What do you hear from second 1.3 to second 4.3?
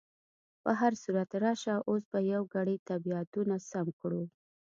راشه اوس به یو ګړی طبیعتونه سم کړو.